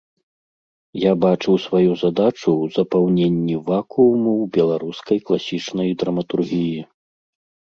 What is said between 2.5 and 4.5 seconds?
ў запаўненні вакууму ў